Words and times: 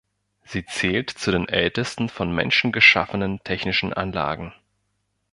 Sie 0.43 0.65
zählt 0.65 1.11
zu 1.11 1.29
den 1.31 1.47
ältesten 1.47 2.09
von 2.09 2.33
Menschen 2.33 2.71
geschaffenen 2.71 3.39
technischen 3.43 3.93
Anlagen. 3.93 4.51